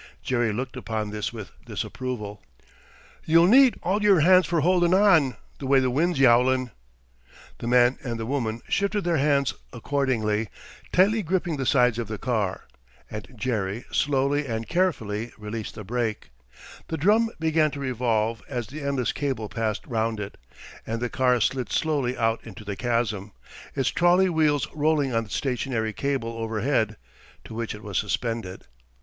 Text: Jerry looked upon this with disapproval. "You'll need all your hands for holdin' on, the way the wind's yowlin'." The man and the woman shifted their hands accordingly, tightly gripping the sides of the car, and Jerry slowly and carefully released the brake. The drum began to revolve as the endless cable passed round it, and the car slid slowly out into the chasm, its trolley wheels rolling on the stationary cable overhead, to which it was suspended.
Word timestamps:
Jerry 0.23 0.51
looked 0.51 0.75
upon 0.75 1.11
this 1.11 1.31
with 1.31 1.51
disapproval. 1.63 2.41
"You'll 3.23 3.45
need 3.45 3.75
all 3.83 4.01
your 4.01 4.21
hands 4.21 4.47
for 4.47 4.61
holdin' 4.61 4.95
on, 4.95 5.35
the 5.59 5.67
way 5.67 5.79
the 5.79 5.91
wind's 5.91 6.17
yowlin'." 6.17 6.71
The 7.59 7.67
man 7.67 7.99
and 8.03 8.19
the 8.19 8.25
woman 8.25 8.63
shifted 8.67 9.03
their 9.03 9.17
hands 9.17 9.53
accordingly, 9.71 10.49
tightly 10.91 11.21
gripping 11.21 11.57
the 11.57 11.67
sides 11.67 11.99
of 11.99 12.07
the 12.07 12.17
car, 12.17 12.63
and 13.11 13.27
Jerry 13.35 13.85
slowly 13.91 14.47
and 14.47 14.67
carefully 14.67 15.33
released 15.37 15.75
the 15.75 15.83
brake. 15.83 16.31
The 16.87 16.97
drum 16.97 17.29
began 17.39 17.69
to 17.69 17.79
revolve 17.79 18.41
as 18.49 18.65
the 18.65 18.81
endless 18.81 19.11
cable 19.11 19.49
passed 19.49 19.85
round 19.85 20.19
it, 20.19 20.35
and 20.87 20.99
the 20.99 21.09
car 21.09 21.39
slid 21.39 21.71
slowly 21.71 22.17
out 22.17 22.39
into 22.43 22.65
the 22.65 22.75
chasm, 22.75 23.33
its 23.75 23.89
trolley 23.89 24.29
wheels 24.29 24.67
rolling 24.73 25.13
on 25.13 25.25
the 25.25 25.29
stationary 25.29 25.93
cable 25.93 26.37
overhead, 26.39 26.97
to 27.43 27.53
which 27.53 27.75
it 27.75 27.83
was 27.83 27.99
suspended. 27.99 28.65